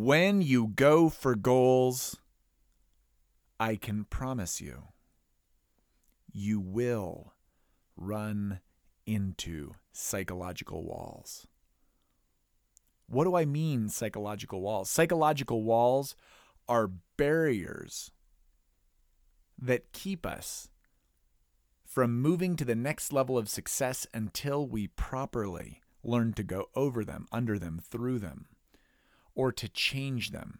When 0.00 0.42
you 0.42 0.68
go 0.68 1.08
for 1.08 1.34
goals, 1.34 2.18
I 3.58 3.74
can 3.74 4.04
promise 4.04 4.60
you, 4.60 4.84
you 6.32 6.60
will 6.60 7.32
run 7.96 8.60
into 9.06 9.72
psychological 9.90 10.84
walls. 10.84 11.48
What 13.08 13.24
do 13.24 13.34
I 13.34 13.44
mean, 13.44 13.88
psychological 13.88 14.60
walls? 14.60 14.88
Psychological 14.88 15.64
walls 15.64 16.14
are 16.68 16.92
barriers 17.16 18.12
that 19.60 19.90
keep 19.92 20.24
us 20.24 20.70
from 21.84 22.22
moving 22.22 22.54
to 22.54 22.64
the 22.64 22.76
next 22.76 23.12
level 23.12 23.36
of 23.36 23.48
success 23.48 24.06
until 24.14 24.64
we 24.64 24.86
properly 24.86 25.80
learn 26.04 26.34
to 26.34 26.44
go 26.44 26.66
over 26.76 27.04
them, 27.04 27.26
under 27.32 27.58
them, 27.58 27.80
through 27.82 28.20
them, 28.20 28.46
or 29.38 29.52
to 29.52 29.68
change 29.68 30.32
them 30.32 30.58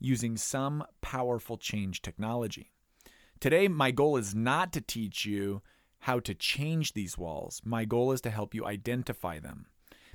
using 0.00 0.36
some 0.36 0.84
powerful 1.00 1.56
change 1.56 2.02
technology. 2.02 2.72
Today, 3.38 3.68
my 3.68 3.92
goal 3.92 4.16
is 4.16 4.34
not 4.34 4.72
to 4.72 4.80
teach 4.80 5.24
you 5.24 5.62
how 6.00 6.18
to 6.18 6.34
change 6.34 6.92
these 6.92 7.16
walls. 7.16 7.62
My 7.64 7.84
goal 7.84 8.10
is 8.10 8.20
to 8.22 8.30
help 8.30 8.54
you 8.54 8.66
identify 8.66 9.38
them. 9.38 9.66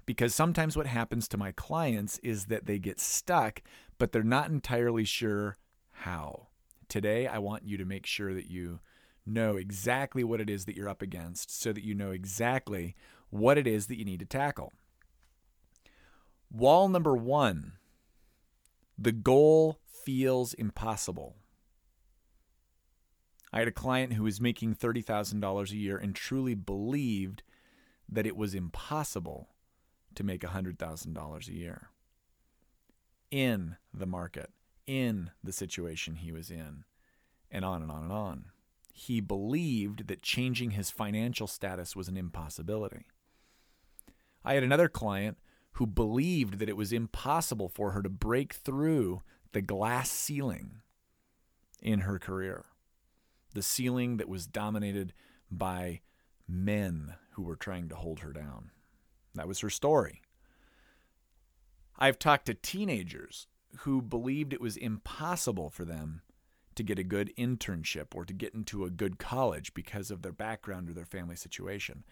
Because 0.05 0.35
sometimes 0.35 0.75
what 0.75 0.85
happens 0.85 1.29
to 1.29 1.37
my 1.37 1.53
clients 1.53 2.19
is 2.19 2.45
that 2.45 2.65
they 2.65 2.77
get 2.77 2.99
stuck, 2.99 3.61
but 3.97 4.11
they're 4.11 4.21
not 4.21 4.49
entirely 4.49 5.05
sure 5.05 5.55
how. 5.91 6.47
Today, 6.89 7.25
I 7.25 7.37
want 7.37 7.65
you 7.65 7.77
to 7.77 7.85
make 7.85 8.05
sure 8.05 8.33
that 8.33 8.51
you 8.51 8.81
know 9.25 9.55
exactly 9.55 10.25
what 10.25 10.41
it 10.41 10.49
is 10.49 10.65
that 10.65 10.75
you're 10.75 10.89
up 10.89 11.01
against 11.01 11.57
so 11.57 11.71
that 11.71 11.85
you 11.85 11.95
know 11.95 12.11
exactly 12.11 12.95
what 13.29 13.57
it 13.57 13.65
is 13.65 13.87
that 13.87 13.97
you 13.97 14.03
need 14.03 14.19
to 14.19 14.25
tackle. 14.25 14.73
Wall 16.51 16.89
number 16.89 17.15
one 17.15 17.73
the 18.97 19.11
goal 19.13 19.79
feels 19.87 20.53
impossible. 20.53 21.37
I 23.53 23.59
had 23.59 23.67
a 23.67 23.71
client 23.71 24.13
who 24.13 24.23
was 24.23 24.41
making 24.41 24.75
$30,000 24.75 25.71
a 25.71 25.75
year 25.75 25.97
and 25.97 26.13
truly 26.13 26.53
believed 26.53 27.43
that 28.09 28.27
it 28.27 28.35
was 28.35 28.53
impossible 28.53 29.49
to 30.15 30.23
make 30.23 30.41
$100,000 30.41 31.47
a 31.47 31.53
year 31.53 31.89
in 33.31 33.77
the 33.93 34.05
market, 34.05 34.51
in 34.85 35.31
the 35.43 35.53
situation 35.53 36.15
he 36.15 36.31
was 36.31 36.51
in, 36.51 36.83
and 37.49 37.63
on 37.63 37.81
and 37.81 37.91
on 37.91 38.03
and 38.03 38.11
on. 38.11 38.45
He 38.91 39.21
believed 39.21 40.07
that 40.07 40.21
changing 40.21 40.71
his 40.71 40.91
financial 40.91 41.47
status 41.47 41.95
was 41.95 42.09
an 42.09 42.17
impossibility. 42.17 43.05
I 44.43 44.55
had 44.55 44.63
another 44.63 44.89
client 44.89 45.37
who 45.73 45.85
believed 45.85 46.59
that 46.59 46.69
it 46.69 46.77
was 46.77 46.91
impossible 46.91 47.69
for 47.69 47.91
her 47.91 48.01
to 48.01 48.09
break 48.09 48.53
through 48.53 49.21
the 49.51 49.61
glass 49.61 50.09
ceiling 50.09 50.81
in 51.81 52.01
her 52.01 52.19
career, 52.19 52.65
the 53.53 53.61
ceiling 53.61 54.17
that 54.17 54.29
was 54.29 54.47
dominated 54.47 55.13
by 55.49 56.01
men 56.47 57.15
who 57.31 57.43
were 57.43 57.55
trying 57.55 57.87
to 57.89 57.95
hold 57.95 58.19
her 58.19 58.33
down. 58.33 58.71
That 59.35 59.47
was 59.47 59.59
her 59.59 59.69
story. 59.69 60.21
I've 61.97 62.19
talked 62.19 62.45
to 62.47 62.53
teenagers 62.53 63.47
who 63.79 64.01
believed 64.01 64.53
it 64.53 64.61
was 64.61 64.77
impossible 64.77 65.69
for 65.69 65.85
them 65.85 66.21
to 66.75 66.83
get 66.83 66.97
a 66.97 67.03
good 67.03 67.31
internship 67.37 68.15
or 68.15 68.25
to 68.25 68.33
get 68.33 68.53
into 68.53 68.85
a 68.85 68.89
good 68.89 69.19
college 69.19 69.73
because 69.73 70.09
of 70.09 70.21
their 70.21 70.31
background 70.31 70.89
or 70.89 70.93
their 70.93 71.05
family 71.05 71.35
situation. 71.35 72.05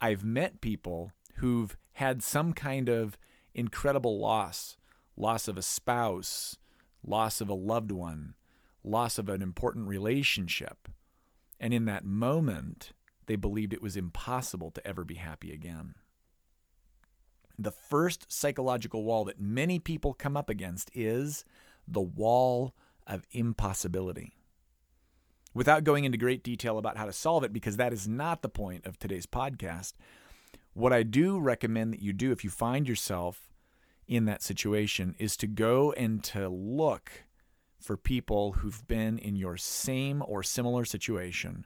I've 0.00 0.24
met 0.24 0.60
people 0.60 1.12
who've 1.36 1.76
had 1.96 2.22
some 2.22 2.52
kind 2.52 2.90
of 2.90 3.16
incredible 3.54 4.18
loss 4.18 4.76
loss 5.16 5.48
of 5.48 5.56
a 5.56 5.62
spouse, 5.62 6.58
loss 7.02 7.40
of 7.40 7.48
a 7.48 7.54
loved 7.54 7.90
one, 7.90 8.34
loss 8.84 9.16
of 9.16 9.30
an 9.30 9.40
important 9.40 9.88
relationship. 9.88 10.88
And 11.58 11.72
in 11.72 11.86
that 11.86 12.04
moment, 12.04 12.92
they 13.24 13.36
believed 13.36 13.72
it 13.72 13.80
was 13.80 13.96
impossible 13.96 14.70
to 14.72 14.86
ever 14.86 15.04
be 15.04 15.14
happy 15.14 15.54
again. 15.54 15.94
The 17.58 17.70
first 17.70 18.30
psychological 18.30 19.02
wall 19.02 19.24
that 19.24 19.40
many 19.40 19.78
people 19.78 20.12
come 20.12 20.36
up 20.36 20.50
against 20.50 20.90
is 20.94 21.46
the 21.88 22.02
wall 22.02 22.74
of 23.06 23.26
impossibility. 23.32 24.34
Without 25.54 25.84
going 25.84 26.04
into 26.04 26.18
great 26.18 26.44
detail 26.44 26.76
about 26.76 26.98
how 26.98 27.06
to 27.06 27.12
solve 27.14 27.42
it, 27.42 27.54
because 27.54 27.78
that 27.78 27.94
is 27.94 28.06
not 28.06 28.42
the 28.42 28.50
point 28.50 28.84
of 28.84 28.98
today's 28.98 29.24
podcast, 29.24 29.94
what 30.76 30.92
I 30.92 31.04
do 31.04 31.40
recommend 31.40 31.94
that 31.94 32.02
you 32.02 32.12
do 32.12 32.32
if 32.32 32.44
you 32.44 32.50
find 32.50 32.86
yourself 32.86 33.48
in 34.06 34.26
that 34.26 34.42
situation 34.42 35.16
is 35.18 35.34
to 35.38 35.46
go 35.46 35.92
and 35.92 36.22
to 36.24 36.50
look 36.50 37.24
for 37.80 37.96
people 37.96 38.52
who've 38.52 38.86
been 38.86 39.16
in 39.18 39.36
your 39.36 39.56
same 39.56 40.22
or 40.26 40.42
similar 40.42 40.84
situation 40.84 41.64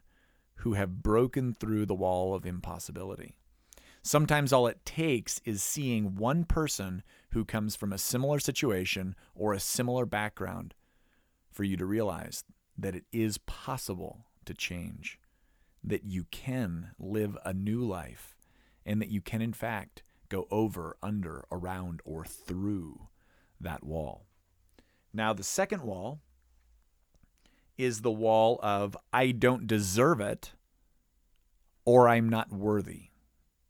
who 0.59 0.75
have 0.75 1.03
broken 1.03 1.53
through 1.53 1.87
the 1.87 1.95
wall 1.95 2.37
of 2.37 2.47
impossibility. 2.47 3.35
Sometimes 4.01 4.53
all 4.53 4.69
it 4.69 4.85
takes 4.85 5.41
is 5.45 5.61
seeing 5.61 6.15
one 6.15 6.45
person 6.45 7.03
who 7.31 7.45
comes 7.45 7.75
from 7.75 7.93
a 7.93 7.99
similar 7.99 8.39
situation 8.39 9.17
or 9.35 9.53
a 9.53 9.59
similar 9.59 10.07
background 10.07 10.73
for 11.51 11.65
you 11.65 11.77
to 11.77 11.85
realize 11.85 12.45
that 12.79 12.95
it 12.95 13.07
is 13.11 13.39
possible 13.39 14.27
to 14.45 14.55
change, 14.55 15.19
that 15.83 16.05
you 16.05 16.27
can 16.31 16.93
live 16.97 17.37
a 17.45 17.53
new 17.53 17.81
life 17.81 18.37
and 18.91 19.01
that 19.01 19.09
you 19.09 19.21
can, 19.21 19.41
in 19.41 19.53
fact, 19.53 20.03
go 20.29 20.49
over, 20.51 20.97
under, 21.01 21.45
around, 21.53 22.01
or 22.05 22.25
through 22.25 23.07
that 23.61 23.85
wall. 23.85 24.27
Now, 25.15 25.33
the 25.33 25.45
second 25.45 25.85
wall 25.85 26.23
is 27.79 28.01
the 28.01 28.11
wall 28.11 28.59
of 28.65 28.97
I 29.13 29.31
don't 29.31 29.69
deserve 29.69 30.21
it 30.21 30.55
or 31.85 32.09
I'm 32.09 32.29
not 32.29 32.53
worthy. 32.53 33.11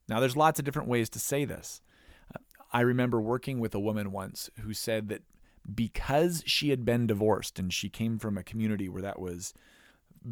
Now, 0.08 0.20
there's 0.20 0.38
lots 0.38 0.58
of 0.58 0.64
different 0.64 0.88
ways 0.88 1.10
to 1.10 1.18
say 1.18 1.44
this. 1.44 1.82
Uh, 2.34 2.38
I 2.72 2.80
remember 2.80 3.20
working 3.20 3.60
with 3.60 3.74
a 3.74 3.80
woman 3.80 4.12
once 4.12 4.48
who 4.60 4.72
said 4.72 5.10
that 5.10 5.20
because 5.74 6.42
she 6.46 6.70
had 6.70 6.86
been 6.86 7.06
divorced 7.06 7.58
and 7.58 7.70
she 7.70 7.90
came 7.90 8.18
from 8.18 8.38
a 8.38 8.42
community 8.42 8.88
where 8.88 9.02
that 9.02 9.20
was 9.20 9.52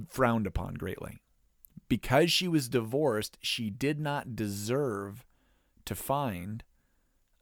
frowned 0.08 0.46
upon 0.46 0.74
greatly, 0.74 1.20
because 1.88 2.30
she 2.30 2.48
was 2.48 2.68
divorced, 2.68 3.38
she 3.40 3.70
did 3.70 3.98
not 3.98 4.36
deserve 4.36 5.24
to 5.84 5.94
find 5.94 6.64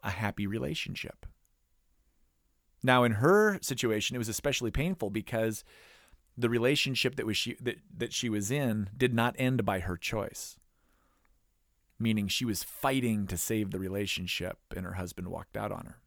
a 0.02 0.10
happy 0.10 0.46
relationship. 0.46 1.26
Now, 2.82 3.02
in 3.02 3.12
her 3.12 3.58
situation, 3.62 4.14
it 4.14 4.18
was 4.18 4.28
especially 4.28 4.70
painful 4.70 5.10
because 5.10 5.64
the 6.38 6.48
relationship 6.48 7.16
that 7.16 7.26
was 7.26 7.36
she 7.36 7.56
that, 7.60 7.78
that 7.96 8.12
she 8.12 8.28
was 8.28 8.50
in 8.50 8.90
did 8.96 9.12
not 9.12 9.34
end 9.38 9.64
by 9.64 9.80
her 9.80 9.96
choice. 9.96 10.56
Meaning 11.98 12.28
she 12.28 12.44
was 12.44 12.62
fighting 12.62 13.26
to 13.26 13.36
save 13.36 13.70
the 13.70 13.78
relationship 13.78 14.58
and 14.76 14.84
her 14.84 14.92
husband 14.92 15.28
walked 15.28 15.56
out 15.56 15.72
on 15.72 15.86
her. 15.86 15.98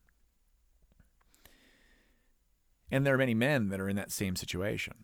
And 2.92 3.06
there 3.06 3.16
are 3.16 3.20
many 3.20 3.34
men 3.34 3.70
that 3.70 3.80
are 3.80 3.90
in 3.90 3.96
that 3.96 4.12
same 4.12 4.36
situation. 4.36 5.04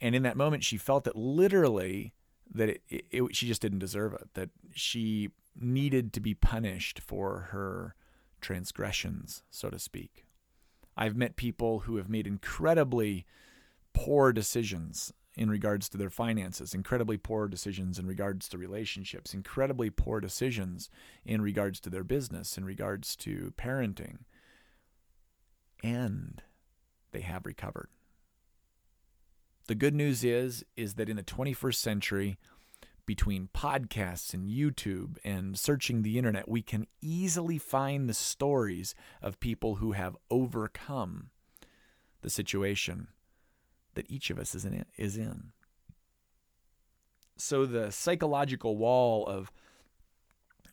And 0.00 0.14
in 0.14 0.22
that 0.22 0.36
moment, 0.36 0.64
she 0.64 0.76
felt 0.76 1.04
that 1.04 1.16
literally 1.16 2.12
that 2.54 2.68
it, 2.68 2.82
it, 2.88 3.04
it, 3.10 3.36
she 3.36 3.46
just 3.46 3.62
didn't 3.62 3.80
deserve 3.80 4.14
it, 4.14 4.28
that 4.34 4.50
she 4.74 5.30
needed 5.60 6.12
to 6.12 6.20
be 6.20 6.34
punished 6.34 7.00
for 7.00 7.48
her 7.50 7.94
transgressions, 8.40 9.42
so 9.50 9.68
to 9.68 9.78
speak. 9.78 10.24
I've 10.96 11.16
met 11.16 11.36
people 11.36 11.80
who 11.80 11.96
have 11.96 12.08
made 12.08 12.26
incredibly 12.26 13.26
poor 13.92 14.32
decisions 14.32 15.12
in 15.36 15.48
regards 15.48 15.88
to 15.88 15.96
their 15.96 16.10
finances, 16.10 16.74
incredibly 16.74 17.16
poor 17.16 17.46
decisions 17.46 17.98
in 17.98 18.06
regards 18.06 18.48
to 18.48 18.58
relationships, 18.58 19.32
incredibly 19.32 19.90
poor 19.90 20.20
decisions 20.20 20.90
in 21.24 21.40
regards 21.40 21.78
to 21.80 21.90
their 21.90 22.02
business, 22.02 22.58
in 22.58 22.64
regards 22.64 23.14
to 23.14 23.52
parenting. 23.56 24.18
And 25.82 26.42
they 27.12 27.20
have 27.20 27.46
recovered. 27.46 27.88
The 29.68 29.74
good 29.74 29.94
news 29.94 30.24
is 30.24 30.64
is 30.76 30.94
that 30.94 31.08
in 31.08 31.16
the 31.16 31.22
21st 31.22 31.74
century, 31.74 32.38
between 33.04 33.48
podcasts 33.54 34.34
and 34.34 34.48
YouTube 34.48 35.16
and 35.24 35.58
searching 35.58 36.02
the 36.02 36.18
internet, 36.18 36.48
we 36.48 36.62
can 36.62 36.86
easily 37.00 37.58
find 37.58 38.08
the 38.08 38.14
stories 38.14 38.94
of 39.22 39.40
people 39.40 39.76
who 39.76 39.92
have 39.92 40.16
overcome 40.30 41.30
the 42.22 42.30
situation 42.30 43.08
that 43.94 44.10
each 44.10 44.30
of 44.30 44.38
us 44.38 44.54
is 44.54 44.64
in. 44.64 44.84
Is 44.96 45.18
in. 45.18 45.52
So 47.36 47.66
the 47.66 47.92
psychological 47.92 48.76
wall 48.76 49.26
of 49.26 49.52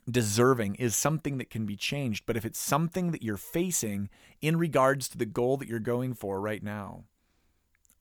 deserving 0.10 0.76
is 0.76 0.96
something 0.96 1.38
that 1.38 1.50
can 1.50 1.66
be 1.66 1.76
changed, 1.76 2.26
but 2.26 2.38
if 2.38 2.46
it's 2.46 2.60
something 2.60 3.12
that 3.12 3.24
you're 3.24 3.38
facing 3.38 4.10
in 4.42 4.58
regards 4.58 5.10
to 5.10 5.18
the 5.18 5.26
goal 5.26 5.58
that 5.58 5.68
you're 5.68 5.80
going 5.80 6.14
for 6.14 6.40
right 6.40 6.64
now, 6.64 7.04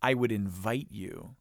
I 0.05 0.13
would 0.13 0.33
invite 0.33 0.89
you 0.91 1.35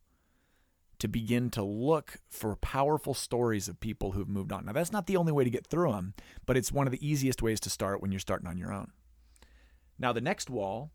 to 0.99 1.09
begin 1.09 1.49
to 1.49 1.61
look 1.61 2.19
for 2.29 2.55
powerful 2.55 3.13
stories 3.13 3.67
of 3.67 3.81
people 3.81 4.13
who've 4.13 4.29
moved 4.29 4.53
on. 4.53 4.63
Now, 4.63 4.71
that's 4.71 4.93
not 4.93 5.05
the 5.05 5.17
only 5.17 5.33
way 5.33 5.43
to 5.43 5.49
get 5.49 5.67
through 5.67 5.91
them, 5.91 6.13
but 6.45 6.55
it's 6.55 6.71
one 6.71 6.87
of 6.87 6.91
the 6.91 7.05
easiest 7.05 7.41
ways 7.41 7.59
to 7.59 7.69
start 7.69 8.01
when 8.01 8.13
you're 8.13 8.21
starting 8.21 8.47
on 8.47 8.57
your 8.57 8.71
own. 8.71 8.93
Now, 9.99 10.13
the 10.13 10.21
next 10.21 10.49
wall 10.49 10.91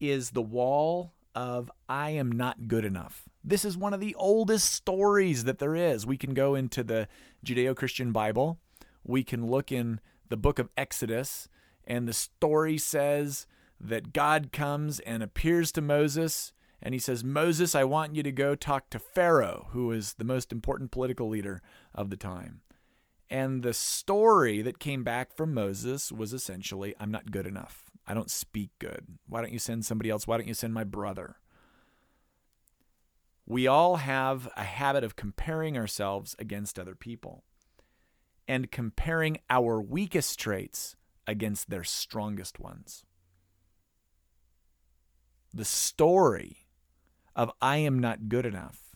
is 0.00 0.30
the 0.30 0.42
wall 0.42 1.14
of 1.32 1.70
I 1.88 2.10
am 2.10 2.32
not 2.32 2.66
good 2.66 2.84
enough. 2.84 3.28
This 3.44 3.64
is 3.64 3.76
one 3.76 3.94
of 3.94 4.00
the 4.00 4.16
oldest 4.16 4.72
stories 4.72 5.44
that 5.44 5.60
there 5.60 5.76
is. 5.76 6.04
We 6.04 6.16
can 6.16 6.34
go 6.34 6.56
into 6.56 6.82
the 6.82 7.06
Judeo 7.46 7.76
Christian 7.76 8.10
Bible, 8.10 8.58
we 9.04 9.22
can 9.22 9.46
look 9.46 9.70
in 9.70 10.00
the 10.28 10.36
book 10.36 10.58
of 10.58 10.70
Exodus, 10.76 11.48
and 11.86 12.08
the 12.08 12.12
story 12.12 12.78
says 12.78 13.46
that 13.78 14.12
God 14.12 14.50
comes 14.50 14.98
and 14.98 15.22
appears 15.22 15.70
to 15.70 15.80
Moses. 15.80 16.52
And 16.82 16.94
he 16.94 16.98
says, 16.98 17.22
Moses, 17.22 17.74
I 17.74 17.84
want 17.84 18.14
you 18.14 18.22
to 18.22 18.32
go 18.32 18.54
talk 18.54 18.90
to 18.90 18.98
Pharaoh, 18.98 19.68
who 19.72 19.92
is 19.92 20.14
the 20.14 20.24
most 20.24 20.50
important 20.52 20.90
political 20.90 21.28
leader 21.28 21.60
of 21.94 22.10
the 22.10 22.16
time. 22.16 22.62
And 23.28 23.62
the 23.62 23.74
story 23.74 24.62
that 24.62 24.78
came 24.78 25.04
back 25.04 25.32
from 25.36 25.54
Moses 25.54 26.10
was 26.10 26.32
essentially, 26.32 26.94
I'm 26.98 27.10
not 27.10 27.30
good 27.30 27.46
enough. 27.46 27.90
I 28.06 28.14
don't 28.14 28.30
speak 28.30 28.70
good. 28.78 29.06
Why 29.28 29.40
don't 29.40 29.52
you 29.52 29.58
send 29.58 29.84
somebody 29.84 30.10
else? 30.10 30.26
Why 30.26 30.36
don't 30.36 30.48
you 30.48 30.54
send 30.54 30.74
my 30.74 30.84
brother? 30.84 31.36
We 33.46 33.66
all 33.66 33.96
have 33.96 34.48
a 34.56 34.64
habit 34.64 35.04
of 35.04 35.16
comparing 35.16 35.76
ourselves 35.76 36.34
against 36.38 36.78
other 36.78 36.94
people 36.94 37.44
and 38.48 38.70
comparing 38.70 39.38
our 39.48 39.80
weakest 39.80 40.38
traits 40.40 40.96
against 41.26 41.70
their 41.70 41.84
strongest 41.84 42.58
ones. 42.58 43.04
The 45.54 45.64
story 45.64 46.59
of 47.40 47.50
I 47.62 47.78
am 47.78 47.98
not 47.98 48.28
good 48.28 48.44
enough 48.44 48.94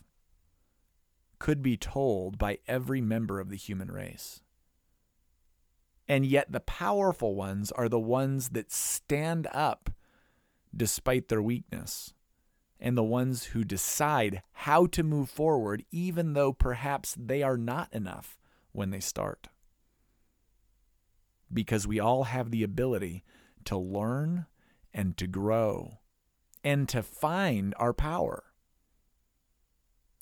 could 1.39 1.63
be 1.63 1.75
told 1.75 2.37
by 2.37 2.59
every 2.67 3.01
member 3.01 3.39
of 3.39 3.49
the 3.49 3.55
human 3.55 3.89
race. 3.89 4.43
And 6.07 6.27
yet, 6.27 6.51
the 6.51 6.59
powerful 6.59 7.33
ones 7.33 7.71
are 7.71 7.89
the 7.89 7.99
ones 7.99 8.49
that 8.49 8.71
stand 8.71 9.47
up 9.51 9.89
despite 10.77 11.27
their 11.27 11.41
weakness, 11.41 12.13
and 12.79 12.95
the 12.95 13.03
ones 13.03 13.45
who 13.45 13.63
decide 13.63 14.43
how 14.51 14.85
to 14.85 15.01
move 15.01 15.27
forward, 15.27 15.83
even 15.89 16.33
though 16.33 16.53
perhaps 16.53 17.15
they 17.17 17.41
are 17.41 17.57
not 17.57 17.91
enough 17.91 18.37
when 18.73 18.91
they 18.91 18.99
start. 18.99 19.47
Because 21.51 21.87
we 21.87 21.99
all 21.99 22.25
have 22.25 22.51
the 22.51 22.61
ability 22.61 23.23
to 23.63 23.75
learn 23.75 24.45
and 24.93 25.17
to 25.17 25.25
grow 25.25 25.97
and 26.65 26.89
to 26.89 27.03
find 27.03 27.75
our 27.77 27.93
power. 27.93 28.43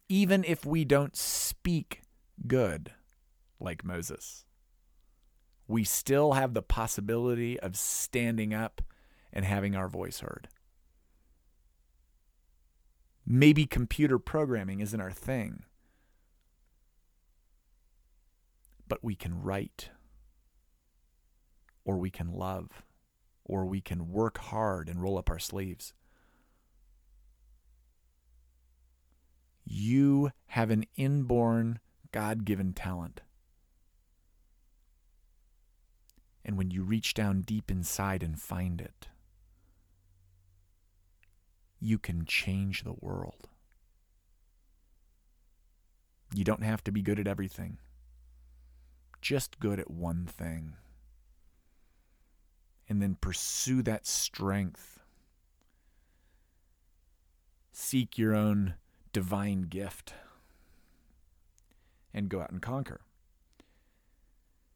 Even 0.09 0.43
if 0.43 0.65
we 0.65 0.83
don't 0.83 1.15
speak 1.15 2.01
good 2.45 2.91
like 3.61 3.85
Moses, 3.85 4.43
we 5.69 5.85
still 5.85 6.33
have 6.33 6.53
the 6.53 6.61
possibility 6.61 7.57
of 7.57 7.77
standing 7.77 8.53
up 8.53 8.81
and 9.31 9.45
having 9.45 9.73
our 9.73 9.87
voice 9.87 10.19
heard. 10.19 10.49
Maybe 13.25 13.65
computer 13.65 14.19
programming 14.19 14.81
isn't 14.81 14.99
our 14.99 15.11
thing, 15.11 15.63
but 18.85 19.01
we 19.01 19.15
can 19.15 19.41
write, 19.41 19.91
or 21.85 21.97
we 21.97 22.09
can 22.09 22.33
love, 22.33 22.83
or 23.45 23.65
we 23.65 23.79
can 23.79 24.09
work 24.09 24.39
hard 24.39 24.89
and 24.89 25.01
roll 25.01 25.17
up 25.17 25.29
our 25.29 25.39
sleeves. 25.39 25.93
You 29.65 30.31
have 30.47 30.69
an 30.69 30.85
inborn, 30.95 31.79
God 32.11 32.45
given 32.45 32.73
talent. 32.73 33.21
And 36.45 36.57
when 36.57 36.71
you 36.71 36.83
reach 36.83 37.13
down 37.13 37.41
deep 37.41 37.71
inside 37.71 38.21
and 38.21 38.39
find 38.39 38.81
it, 38.81 39.07
you 41.79 41.97
can 41.97 42.25
change 42.25 42.83
the 42.83 42.95
world. 42.99 43.47
You 46.33 46.43
don't 46.43 46.63
have 46.63 46.83
to 46.85 46.91
be 46.91 47.01
good 47.01 47.19
at 47.19 47.27
everything, 47.27 47.77
just 49.21 49.59
good 49.59 49.79
at 49.79 49.91
one 49.91 50.25
thing. 50.25 50.73
And 52.89 53.01
then 53.01 53.17
pursue 53.19 53.81
that 53.83 54.05
strength. 54.05 54.99
Seek 57.71 58.17
your 58.17 58.35
own 58.35 58.75
divine 59.13 59.63
gift 59.63 60.13
and 62.13 62.29
go 62.29 62.41
out 62.41 62.51
and 62.51 62.61
conquer. 62.61 63.01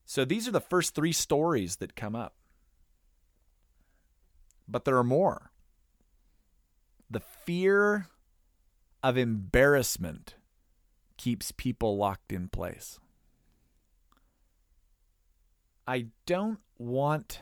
So 0.06 0.24
these 0.24 0.48
are 0.48 0.52
the 0.52 0.62
first 0.62 0.96
three 0.96 1.12
stories 1.12 1.78
that 1.78 1.96
come 1.96 2.16
up. 2.16 2.36
But 4.68 4.86
there 4.86 4.98
are 4.98 5.04
more. 5.04 5.52
The 7.10 7.20
fear 7.20 8.08
of 9.04 9.18
embarrassment 9.18 10.36
keeps 11.18 11.52
people 11.52 11.98
locked 11.98 12.32
in 12.32 12.48
place. 12.48 13.00
I 15.88 16.08
don't 16.26 16.60
want 16.78 17.42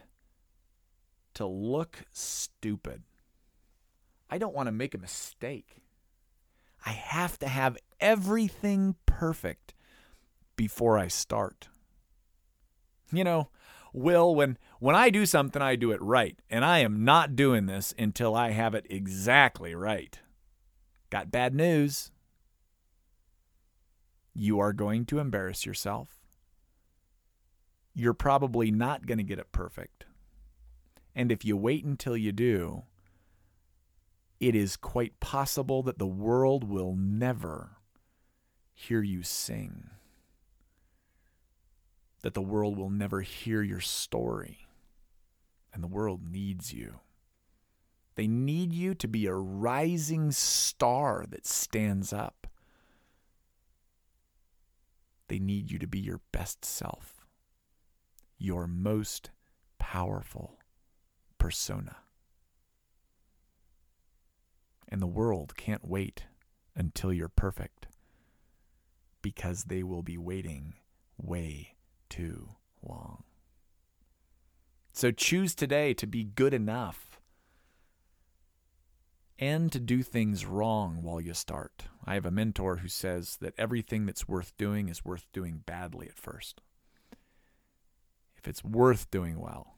to 1.34 1.46
look 1.46 2.04
stupid. 2.12 3.04
I 4.30 4.38
don't 4.38 4.56
want 4.56 4.68
to 4.68 4.72
make 4.72 4.94
a 4.94 5.00
mistake. 5.00 5.82
I 6.86 6.92
have 6.92 7.40
to 7.40 7.48
have 7.48 7.78
everything 8.00 8.96
perfect 9.06 9.74
before 10.56 10.98
I 10.98 11.08
start. 11.08 11.70
You 13.12 13.24
know, 13.24 13.50
Will, 13.94 14.36
when 14.36 14.58
when 14.80 14.96
I 14.96 15.10
do 15.10 15.26
something, 15.26 15.62
I 15.62 15.78
do 15.78 15.92
it 15.92 16.02
right, 16.02 16.38
and 16.50 16.66
I 16.66 16.80
am 16.80 17.06
not 17.06 17.36
doing 17.36 17.66
this 17.66 17.94
until 17.98 18.36
I 18.36 18.52
have 18.52 18.76
it 18.76 18.86
exactly 18.90 19.74
right. 19.74 20.20
Got 21.10 21.32
bad 21.32 21.56
news. 21.56 22.12
You 24.34 24.60
are 24.60 24.74
going 24.74 25.06
to 25.06 25.20
embarrass 25.20 25.66
yourself. 25.66 26.20
You're 27.94 28.14
probably 28.14 28.70
not 28.70 29.06
going 29.06 29.20
to 29.20 29.24
get 29.24 29.40
it 29.40 29.54
perfect. 29.54 30.06
And 31.16 31.32
if 31.32 31.46
you 31.46 31.56
wait 31.56 31.86
until 31.86 32.18
you 32.18 32.34
do, 32.34 32.84
it 34.40 34.56
is 34.56 34.76
quite 34.76 35.20
possible 35.20 35.82
that 35.84 35.98
the 35.98 36.06
world 36.06 36.64
will 36.64 36.96
never 36.96 37.78
hear 38.74 39.02
you 39.02 39.24
sing, 39.24 39.90
that 42.22 42.34
the 42.34 42.42
world 42.42 42.78
will 42.78 42.90
never 42.90 43.22
hear 43.22 43.62
your 43.62 43.80
story, 43.80 44.68
and 45.74 45.82
the 45.82 45.88
world 45.88 46.22
needs 46.30 46.74
you. 46.74 47.00
They 48.16 48.28
need 48.28 48.74
you 48.74 48.94
to 48.96 49.08
be 49.08 49.26
a 49.26 49.34
rising 49.34 50.32
star 50.32 51.26
that 51.30 51.46
stands 51.46 52.14
up. 52.14 52.48
They 55.28 55.40
need 55.40 55.72
you 55.72 55.80
to 55.80 55.88
be 55.88 56.00
your 56.00 56.22
best 56.32 56.64
self, 56.64 57.26
your 58.38 58.68
most 58.68 59.32
powerful 59.80 60.60
persona 61.38 61.98
and 64.90 65.02
the 65.02 65.08
world 65.08 65.56
can't 65.56 65.88
wait 65.88 66.26
until 66.76 67.12
you're 67.12 67.30
perfect 67.30 67.88
because 69.22 69.66
they 69.66 69.84
will 69.84 70.04
be 70.04 70.18
waiting 70.18 70.76
way 71.18 71.76
too 72.10 72.50
long. 72.84 73.24
So 74.94 75.12
choose 75.12 75.56
today 75.56 75.94
to 75.96 76.08
be 76.08 76.24
good 76.24 76.54
enough 76.54 77.20
and 79.38 79.72
to 79.72 79.80
do 79.80 80.02
things 80.04 80.46
wrong 80.46 81.02
while 81.02 81.20
you 81.20 81.34
start. 81.34 81.86
I 82.06 82.14
have 82.14 82.26
a 82.26 82.32
mentor 82.32 82.78
who 82.78 82.88
says 82.88 83.38
that 83.42 83.54
everything 83.58 84.06
that's 84.06 84.28
worth 84.28 84.56
doing 84.58 84.88
is 84.88 85.04
worth 85.04 85.26
doing 85.34 85.64
badly 85.66 86.08
at 86.08 86.18
first. 86.18 86.62
If 88.38 88.48
it's 88.48 88.64
worth 88.64 89.12
doing 89.12 89.40
well, 89.40 89.75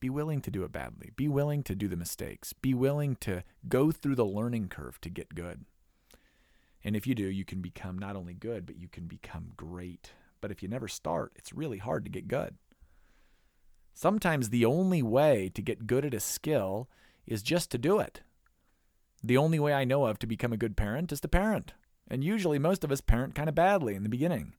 be 0.00 0.10
willing 0.10 0.40
to 0.42 0.50
do 0.50 0.64
it 0.64 0.72
badly. 0.72 1.10
Be 1.16 1.28
willing 1.28 1.62
to 1.64 1.74
do 1.74 1.88
the 1.88 1.96
mistakes. 1.96 2.52
Be 2.52 2.74
willing 2.74 3.16
to 3.16 3.42
go 3.68 3.90
through 3.90 4.14
the 4.14 4.24
learning 4.24 4.68
curve 4.68 5.00
to 5.00 5.10
get 5.10 5.34
good. 5.34 5.64
And 6.84 6.94
if 6.94 7.06
you 7.06 7.14
do, 7.14 7.24
you 7.24 7.44
can 7.44 7.60
become 7.60 7.98
not 7.98 8.16
only 8.16 8.34
good, 8.34 8.64
but 8.64 8.78
you 8.78 8.88
can 8.88 9.06
become 9.06 9.52
great. 9.56 10.12
But 10.40 10.50
if 10.50 10.62
you 10.62 10.68
never 10.68 10.86
start, 10.86 11.32
it's 11.36 11.52
really 11.52 11.78
hard 11.78 12.04
to 12.04 12.10
get 12.10 12.28
good. 12.28 12.56
Sometimes 13.94 14.50
the 14.50 14.64
only 14.64 15.02
way 15.02 15.50
to 15.54 15.62
get 15.62 15.88
good 15.88 16.04
at 16.04 16.14
a 16.14 16.20
skill 16.20 16.88
is 17.26 17.42
just 17.42 17.70
to 17.72 17.78
do 17.78 17.98
it. 17.98 18.20
The 19.24 19.36
only 19.36 19.58
way 19.58 19.72
I 19.74 19.84
know 19.84 20.06
of 20.06 20.20
to 20.20 20.26
become 20.28 20.52
a 20.52 20.56
good 20.56 20.76
parent 20.76 21.10
is 21.10 21.20
to 21.22 21.28
parent. 21.28 21.74
And 22.08 22.22
usually 22.22 22.60
most 22.60 22.84
of 22.84 22.92
us 22.92 23.00
parent 23.00 23.34
kind 23.34 23.48
of 23.48 23.56
badly 23.56 23.96
in 23.96 24.04
the 24.04 24.08
beginning. 24.08 24.54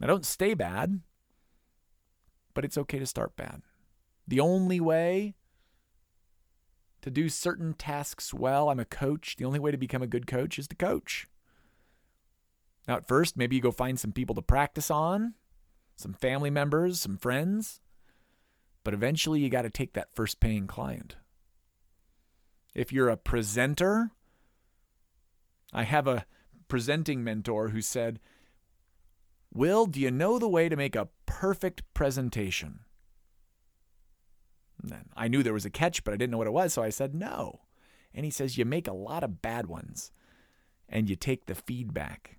I 0.00 0.06
don't 0.06 0.24
stay 0.24 0.54
bad, 0.54 1.00
but 2.54 2.64
it's 2.64 2.78
okay 2.78 2.98
to 2.98 3.06
start 3.06 3.36
bad. 3.36 3.62
The 4.32 4.40
only 4.40 4.80
way 4.80 5.34
to 7.02 7.10
do 7.10 7.28
certain 7.28 7.74
tasks 7.74 8.32
well, 8.32 8.70
I'm 8.70 8.80
a 8.80 8.86
coach. 8.86 9.36
The 9.36 9.44
only 9.44 9.58
way 9.58 9.70
to 9.72 9.76
become 9.76 10.00
a 10.00 10.06
good 10.06 10.26
coach 10.26 10.58
is 10.58 10.66
to 10.68 10.74
coach. 10.74 11.28
Now, 12.88 12.96
at 12.96 13.06
first, 13.06 13.36
maybe 13.36 13.56
you 13.56 13.60
go 13.60 13.70
find 13.70 14.00
some 14.00 14.12
people 14.12 14.34
to 14.36 14.40
practice 14.40 14.90
on, 14.90 15.34
some 15.96 16.14
family 16.14 16.48
members, 16.48 16.98
some 16.98 17.18
friends. 17.18 17.82
But 18.84 18.94
eventually, 18.94 19.40
you 19.40 19.50
got 19.50 19.62
to 19.62 19.70
take 19.70 19.92
that 19.92 20.14
first 20.14 20.40
paying 20.40 20.66
client. 20.66 21.16
If 22.74 22.90
you're 22.90 23.10
a 23.10 23.18
presenter, 23.18 24.12
I 25.74 25.82
have 25.82 26.08
a 26.08 26.24
presenting 26.68 27.22
mentor 27.22 27.68
who 27.68 27.82
said, 27.82 28.18
Will, 29.52 29.84
do 29.84 30.00
you 30.00 30.10
know 30.10 30.38
the 30.38 30.48
way 30.48 30.70
to 30.70 30.76
make 30.76 30.96
a 30.96 31.10
perfect 31.26 31.82
presentation? 31.92 32.86
And 34.82 34.90
then 34.90 35.04
I 35.16 35.28
knew 35.28 35.42
there 35.42 35.52
was 35.52 35.64
a 35.64 35.70
catch, 35.70 36.02
but 36.04 36.12
I 36.12 36.16
didn't 36.16 36.32
know 36.32 36.38
what 36.38 36.46
it 36.46 36.52
was, 36.52 36.72
so 36.72 36.82
I 36.82 36.90
said 36.90 37.14
no. 37.14 37.60
And 38.14 38.24
he 38.24 38.30
says, 38.30 38.58
You 38.58 38.64
make 38.64 38.88
a 38.88 38.92
lot 38.92 39.24
of 39.24 39.40
bad 39.40 39.66
ones, 39.66 40.10
and 40.88 41.08
you 41.08 41.16
take 41.16 41.46
the 41.46 41.54
feedback, 41.54 42.38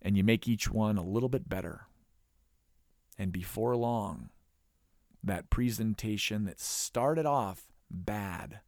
and 0.00 0.16
you 0.16 0.24
make 0.24 0.48
each 0.48 0.70
one 0.70 0.96
a 0.96 1.04
little 1.04 1.28
bit 1.28 1.48
better. 1.48 1.86
And 3.18 3.32
before 3.32 3.76
long, 3.76 4.30
that 5.22 5.50
presentation 5.50 6.44
that 6.44 6.60
started 6.60 7.26
off 7.26 7.66
bad 7.90 8.60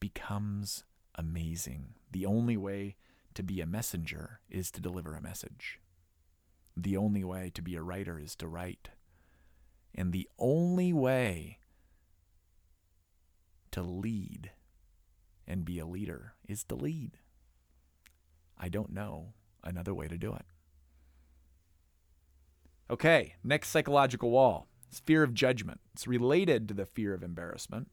becomes 0.00 0.84
amazing. 1.14 1.94
The 2.10 2.26
only 2.26 2.56
way 2.56 2.96
to 3.34 3.42
be 3.42 3.60
a 3.60 3.66
messenger 3.66 4.40
is 4.50 4.70
to 4.72 4.80
deliver 4.80 5.14
a 5.14 5.22
message. 5.22 5.80
The 6.76 6.96
only 6.96 7.24
way 7.24 7.50
to 7.54 7.62
be 7.62 7.76
a 7.76 7.82
writer 7.82 8.18
is 8.18 8.34
to 8.36 8.48
write. 8.48 8.90
And 9.94 10.12
the 10.12 10.28
only 10.38 10.92
way 10.92 11.58
to 13.72 13.82
lead 13.82 14.52
and 15.46 15.64
be 15.64 15.78
a 15.78 15.86
leader 15.86 16.34
is 16.48 16.64
to 16.64 16.74
lead. 16.74 17.18
I 18.58 18.68
don't 18.68 18.92
know 18.92 19.34
another 19.64 19.94
way 19.94 20.08
to 20.08 20.16
do 20.16 20.32
it. 20.34 20.44
Okay, 22.90 23.34
next 23.42 23.68
psychological 23.68 24.30
wall. 24.30 24.68
It's 24.88 25.00
fear 25.00 25.22
of 25.22 25.34
judgment. 25.34 25.80
It's 25.94 26.06
related 26.06 26.68
to 26.68 26.74
the 26.74 26.86
fear 26.86 27.14
of 27.14 27.22
embarrassment. 27.22 27.90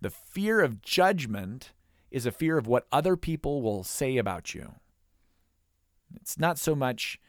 The 0.00 0.10
fear 0.10 0.60
of 0.60 0.80
judgment 0.80 1.72
is 2.10 2.24
a 2.24 2.32
fear 2.32 2.56
of 2.56 2.66
what 2.66 2.86
other 2.92 3.16
people 3.16 3.60
will 3.60 3.82
say 3.82 4.16
about 4.16 4.54
you. 4.54 4.74
It's 6.14 6.38
not 6.38 6.58
so 6.58 6.74
much 6.74 7.20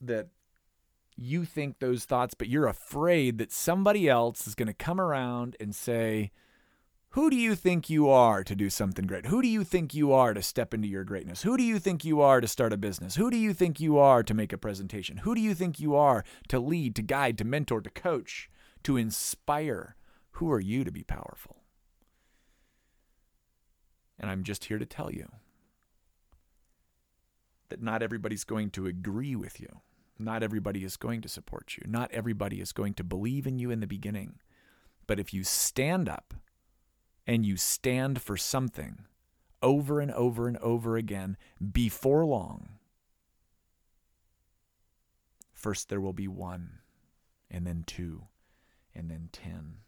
that 0.00 0.28
you 1.16 1.44
think 1.44 1.78
those 1.78 2.04
thoughts, 2.04 2.34
but 2.34 2.48
you're 2.48 2.66
afraid 2.66 3.38
that 3.38 3.52
somebody 3.52 4.08
else 4.08 4.46
is 4.46 4.54
going 4.54 4.68
to 4.68 4.74
come 4.74 5.00
around 5.00 5.56
and 5.60 5.74
say, 5.74 6.30
Who 7.10 7.30
do 7.30 7.36
you 7.36 7.54
think 7.54 7.90
you 7.90 8.08
are 8.08 8.42
to 8.44 8.54
do 8.54 8.70
something 8.70 9.06
great? 9.06 9.26
Who 9.26 9.42
do 9.42 9.48
you 9.48 9.64
think 9.64 9.94
you 9.94 10.12
are 10.12 10.34
to 10.34 10.42
step 10.42 10.72
into 10.72 10.88
your 10.88 11.04
greatness? 11.04 11.42
Who 11.42 11.56
do 11.56 11.62
you 11.62 11.78
think 11.78 12.04
you 12.04 12.20
are 12.20 12.40
to 12.40 12.48
start 12.48 12.72
a 12.72 12.76
business? 12.76 13.16
Who 13.16 13.30
do 13.30 13.36
you 13.36 13.52
think 13.52 13.80
you 13.80 13.98
are 13.98 14.22
to 14.22 14.34
make 14.34 14.52
a 14.52 14.58
presentation? 14.58 15.18
Who 15.18 15.34
do 15.34 15.40
you 15.40 15.54
think 15.54 15.78
you 15.78 15.94
are 15.94 16.24
to 16.48 16.58
lead, 16.58 16.96
to 16.96 17.02
guide, 17.02 17.38
to 17.38 17.44
mentor, 17.44 17.80
to 17.80 17.90
coach, 17.90 18.50
to 18.84 18.96
inspire? 18.96 19.96
Who 20.32 20.50
are 20.50 20.60
you 20.60 20.84
to 20.84 20.90
be 20.90 21.02
powerful? 21.04 21.58
And 24.18 24.30
I'm 24.30 24.44
just 24.44 24.66
here 24.66 24.78
to 24.78 24.86
tell 24.86 25.10
you 25.10 25.28
that 27.68 27.82
not 27.82 28.02
everybody's 28.02 28.44
going 28.44 28.70
to 28.70 28.86
agree 28.86 29.34
with 29.34 29.60
you. 29.60 29.80
Not 30.22 30.42
everybody 30.42 30.84
is 30.84 30.96
going 30.96 31.20
to 31.22 31.28
support 31.28 31.76
you. 31.76 31.84
Not 31.86 32.10
everybody 32.12 32.60
is 32.60 32.72
going 32.72 32.94
to 32.94 33.04
believe 33.04 33.46
in 33.46 33.58
you 33.58 33.70
in 33.70 33.80
the 33.80 33.86
beginning. 33.86 34.38
But 35.06 35.18
if 35.18 35.34
you 35.34 35.44
stand 35.44 36.08
up 36.08 36.34
and 37.26 37.44
you 37.44 37.56
stand 37.56 38.22
for 38.22 38.36
something 38.36 39.04
over 39.62 40.00
and 40.00 40.10
over 40.12 40.48
and 40.48 40.56
over 40.58 40.96
again, 40.96 41.36
before 41.72 42.24
long, 42.24 42.78
first 45.52 45.88
there 45.88 46.00
will 46.00 46.12
be 46.12 46.28
one, 46.28 46.78
and 47.50 47.66
then 47.66 47.84
two, 47.86 48.26
and 48.94 49.10
then 49.10 49.28
ten, 49.32 49.78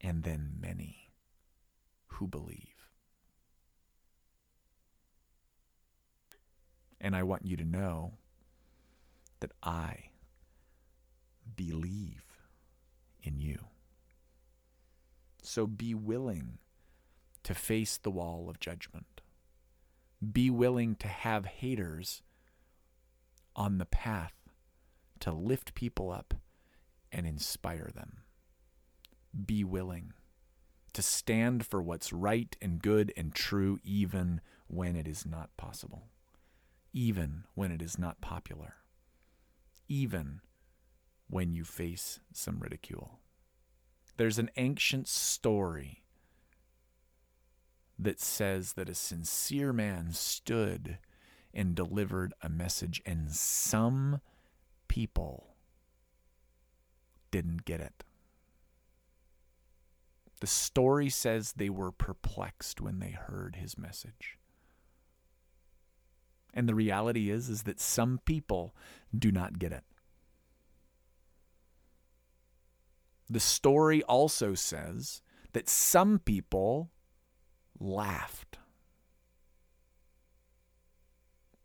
and 0.00 0.22
then 0.22 0.54
many 0.60 1.10
who 2.06 2.28
believe. 2.28 2.90
And 7.00 7.14
I 7.14 7.22
want 7.22 7.44
you 7.44 7.56
to 7.56 7.64
know 7.64 8.14
that 9.44 9.52
I 9.62 10.08
believe 11.54 12.24
in 13.22 13.38
you. 13.38 13.58
So 15.42 15.66
be 15.66 15.94
willing 15.94 16.56
to 17.42 17.52
face 17.52 17.98
the 17.98 18.10
wall 18.10 18.48
of 18.48 18.58
judgment. 18.58 19.20
Be 20.32 20.48
willing 20.48 20.94
to 20.94 21.08
have 21.08 21.44
haters 21.44 22.22
on 23.54 23.76
the 23.76 23.84
path 23.84 24.32
to 25.20 25.30
lift 25.30 25.74
people 25.74 26.10
up 26.10 26.32
and 27.12 27.26
inspire 27.26 27.90
them. 27.94 28.20
Be 29.44 29.62
willing 29.62 30.14
to 30.94 31.02
stand 31.02 31.66
for 31.66 31.82
what's 31.82 32.14
right 32.14 32.56
and 32.62 32.80
good 32.80 33.12
and 33.14 33.34
true, 33.34 33.78
even 33.84 34.40
when 34.68 34.96
it 34.96 35.06
is 35.06 35.26
not 35.26 35.54
possible 35.58 36.08
even 36.94 37.42
when 37.54 37.72
it 37.72 37.82
is 37.82 37.98
not 37.98 38.20
popular, 38.20 38.76
even 39.88 40.40
when 41.28 41.52
you 41.52 41.64
face 41.64 42.20
some 42.32 42.60
ridicule. 42.60 43.20
There's 44.16 44.38
an 44.38 44.50
ancient 44.56 45.08
story 45.08 46.04
that 47.98 48.20
says 48.20 48.74
that 48.74 48.88
a 48.88 48.94
sincere 48.94 49.72
man 49.72 50.12
stood 50.12 50.98
and 51.52 51.74
delivered 51.74 52.34
a 52.42 52.48
message, 52.48 53.00
and 53.06 53.30
some 53.30 54.20
people 54.88 55.54
didn't 57.30 57.64
get 57.64 57.80
it. 57.80 58.04
The 60.40 60.46
story 60.46 61.08
says 61.08 61.52
they 61.52 61.70
were 61.70 61.92
perplexed 61.92 62.80
when 62.80 62.98
they 62.98 63.10
heard 63.10 63.56
his 63.56 63.78
message. 63.78 64.38
And 66.54 66.68
the 66.68 66.74
reality 66.74 67.30
is 67.30 67.48
is 67.50 67.64
that 67.64 67.80
some 67.80 68.20
people 68.24 68.74
do 69.16 69.32
not 69.32 69.58
get 69.58 69.72
it. 69.72 69.82
The 73.28 73.40
story 73.40 74.02
also 74.04 74.54
says 74.54 75.20
that 75.52 75.68
some 75.68 76.20
people 76.20 76.92
laughed. 77.80 78.58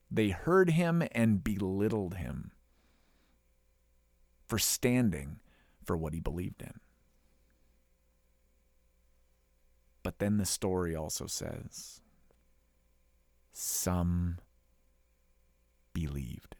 They 0.09 0.29
heard 0.29 0.71
him 0.71 1.03
and 1.11 1.43
belittled 1.43 2.15
him 2.15 2.51
for 4.47 4.57
standing 4.57 5.39
for 5.85 5.95
what 5.95 6.15
he 6.15 6.19
believed 6.19 6.63
in. 6.63 6.79
But 10.01 10.17
then 10.17 10.37
the 10.37 10.45
story 10.45 10.95
also 10.95 11.27
says 11.27 12.01
some 13.53 14.37
believed. 15.99 16.55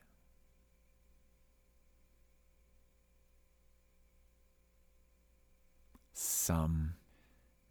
Some 6.11 6.95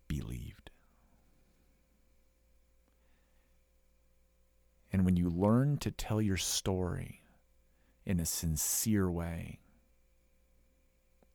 believed. 0.06 0.70
And 4.90 5.04
when 5.04 5.16
you 5.16 5.28
learn 5.28 5.76
to 5.78 5.90
tell 5.90 6.22
your 6.22 6.38
story 6.38 7.20
in 8.06 8.18
a 8.18 8.24
sincere 8.24 9.10
way, 9.10 9.58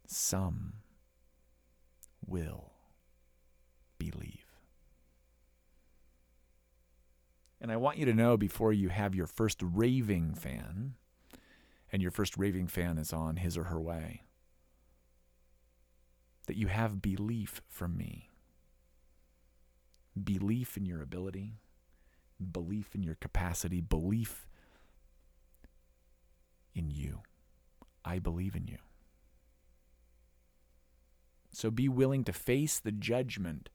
some 0.07 0.73
will 2.25 2.71
believe. 3.99 4.39
And 7.63 7.71
I 7.71 7.77
want 7.77 7.97
you 7.97 8.05
to 8.05 8.13
know 8.13 8.35
before 8.35 8.73
you 8.73 8.89
have 8.89 9.15
your 9.15 9.25
first 9.25 9.59
raving 9.63 10.35
fan, 10.35 10.95
and 11.93 12.01
your 12.01 12.11
first 12.11 12.37
raving 12.37 12.67
fan 12.67 12.97
is 12.97 13.13
on 13.13 13.37
his 13.37 13.57
or 13.57 13.63
her 13.63 13.79
way, 13.79 14.23
that 16.47 16.57
you 16.57 16.67
have 16.67 17.01
belief 17.01 17.61
from 17.69 17.95
me. 17.95 18.29
Belief 20.21 20.75
in 20.75 20.85
your 20.85 21.01
ability, 21.01 21.53
belief 22.51 22.93
in 22.93 23.01
your 23.01 23.15
capacity, 23.15 23.79
belief 23.79 24.45
in 26.75 26.91
you. 26.91 27.21
I 28.03 28.19
believe 28.19 28.55
in 28.55 28.67
you. 28.67 28.79
So 31.53 31.71
be 31.71 31.87
willing 31.87 32.25
to 32.25 32.33
face 32.33 32.77
the 32.77 32.91
judgment 32.91 33.69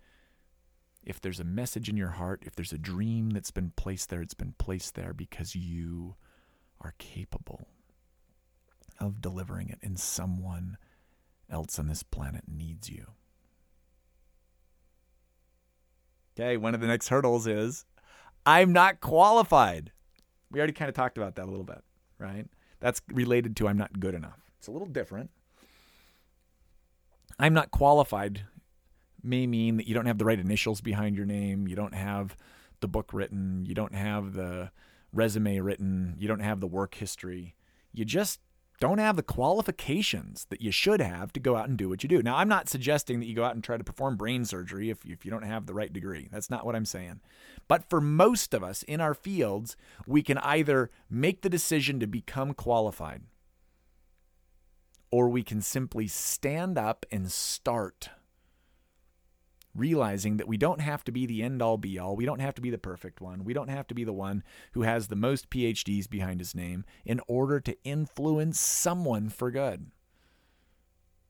if 1.08 1.22
there's 1.22 1.40
a 1.40 1.44
message 1.44 1.88
in 1.88 1.96
your 1.96 2.10
heart, 2.10 2.42
if 2.44 2.54
there's 2.54 2.72
a 2.72 2.78
dream 2.78 3.30
that's 3.30 3.50
been 3.50 3.72
placed 3.76 4.10
there, 4.10 4.20
it's 4.20 4.34
been 4.34 4.54
placed 4.58 4.94
there 4.94 5.14
because 5.14 5.56
you 5.56 6.16
are 6.82 6.94
capable 6.98 7.66
of 9.00 9.22
delivering 9.22 9.70
it, 9.70 9.78
and 9.82 9.98
someone 9.98 10.76
else 11.50 11.78
on 11.78 11.86
this 11.86 12.02
planet 12.02 12.44
needs 12.46 12.90
you. 12.90 13.06
Okay, 16.38 16.58
one 16.58 16.74
of 16.74 16.82
the 16.82 16.86
next 16.86 17.08
hurdles 17.08 17.46
is 17.46 17.86
I'm 18.44 18.74
not 18.74 19.00
qualified. 19.00 19.92
We 20.50 20.60
already 20.60 20.74
kind 20.74 20.90
of 20.90 20.94
talked 20.94 21.16
about 21.16 21.36
that 21.36 21.46
a 21.46 21.50
little 21.50 21.64
bit, 21.64 21.82
right? 22.18 22.46
That's 22.80 23.00
related 23.10 23.56
to 23.56 23.68
I'm 23.68 23.78
not 23.78 23.98
good 23.98 24.14
enough. 24.14 24.40
It's 24.58 24.66
a 24.66 24.72
little 24.72 24.86
different. 24.86 25.30
I'm 27.38 27.54
not 27.54 27.70
qualified 27.70 28.42
may 29.28 29.46
mean 29.46 29.76
that 29.76 29.86
you 29.86 29.94
don't 29.94 30.06
have 30.06 30.18
the 30.18 30.24
right 30.24 30.38
initials 30.38 30.80
behind 30.80 31.16
your 31.16 31.26
name, 31.26 31.68
you 31.68 31.76
don't 31.76 31.94
have 31.94 32.36
the 32.80 32.88
book 32.88 33.12
written, 33.12 33.64
you 33.66 33.74
don't 33.74 33.94
have 33.94 34.32
the 34.32 34.70
resume 35.12 35.58
written, 35.60 36.14
you 36.18 36.28
don't 36.28 36.40
have 36.40 36.60
the 36.60 36.66
work 36.66 36.94
history. 36.94 37.54
You 37.92 38.04
just 38.04 38.40
don't 38.80 38.98
have 38.98 39.16
the 39.16 39.22
qualifications 39.22 40.46
that 40.50 40.62
you 40.62 40.70
should 40.70 41.00
have 41.00 41.32
to 41.32 41.40
go 41.40 41.56
out 41.56 41.68
and 41.68 41.76
do 41.76 41.88
what 41.88 42.02
you 42.02 42.08
do. 42.08 42.22
Now, 42.22 42.36
I'm 42.36 42.48
not 42.48 42.68
suggesting 42.68 43.18
that 43.18 43.26
you 43.26 43.34
go 43.34 43.44
out 43.44 43.54
and 43.54 43.64
try 43.64 43.76
to 43.76 43.82
perform 43.84 44.16
brain 44.16 44.44
surgery 44.44 44.90
if, 44.90 45.04
if 45.04 45.24
you 45.24 45.30
don't 45.30 45.42
have 45.42 45.66
the 45.66 45.74
right 45.74 45.92
degree. 45.92 46.28
That's 46.30 46.50
not 46.50 46.64
what 46.64 46.76
I'm 46.76 46.84
saying. 46.84 47.20
But 47.66 47.88
for 47.90 48.00
most 48.00 48.54
of 48.54 48.62
us 48.62 48.84
in 48.84 49.00
our 49.00 49.14
fields, 49.14 49.76
we 50.06 50.22
can 50.22 50.38
either 50.38 50.90
make 51.10 51.42
the 51.42 51.48
decision 51.48 51.98
to 52.00 52.06
become 52.06 52.54
qualified 52.54 53.22
or 55.10 55.28
we 55.28 55.42
can 55.42 55.60
simply 55.60 56.06
stand 56.06 56.78
up 56.78 57.06
and 57.10 57.32
start 57.32 58.10
realizing 59.74 60.36
that 60.38 60.48
we 60.48 60.56
don't 60.56 60.80
have 60.80 61.04
to 61.04 61.12
be 61.12 61.26
the 61.26 61.42
end 61.42 61.62
all 61.62 61.76
be 61.76 61.98
all. 61.98 62.16
We 62.16 62.24
don't 62.24 62.40
have 62.40 62.54
to 62.54 62.62
be 62.62 62.70
the 62.70 62.78
perfect 62.78 63.20
one. 63.20 63.44
We 63.44 63.52
don't 63.52 63.68
have 63.68 63.86
to 63.88 63.94
be 63.94 64.04
the 64.04 64.12
one 64.12 64.42
who 64.72 64.82
has 64.82 65.08
the 65.08 65.16
most 65.16 65.50
PhDs 65.50 66.08
behind 66.08 66.40
his 66.40 66.54
name 66.54 66.84
in 67.04 67.20
order 67.28 67.60
to 67.60 67.76
influence 67.84 68.58
someone 68.58 69.28
for 69.28 69.50
good. 69.50 69.90